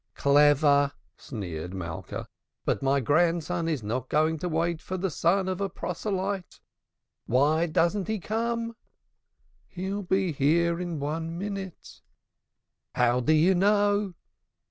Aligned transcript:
"Clever!" 0.15 0.93
sneered 1.15 1.75
Malka. 1.75 2.25
"But 2.65 2.81
my 2.81 3.01
grandson 3.01 3.67
is 3.69 3.83
not 3.83 4.09
going 4.09 4.39
to 4.39 4.49
wait 4.49 4.81
for 4.81 4.97
the 4.97 5.11
son 5.11 5.47
of 5.47 5.61
a 5.61 5.69
proselyte. 5.69 6.59
Why 7.27 7.67
doesn't 7.67 8.07
he 8.07 8.17
come?" 8.19 8.75
"He'll 9.67 10.01
be 10.01 10.31
here 10.31 10.79
in 10.79 10.99
one 10.99 11.37
minute." 11.37 12.01
"How 12.95 13.19
do 13.19 13.33
you 13.33 13.53
know?" 13.53 14.15